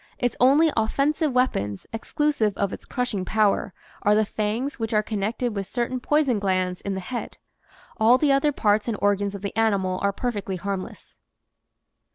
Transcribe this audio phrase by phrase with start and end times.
[0.17, 5.53] Its only offensive weapons (exclusive of its crushing power) are the fangs which are connected
[5.55, 7.37] with certain poison glands in the head.
[7.97, 11.13] All the other parts and organs of the animal are perfectly harmless.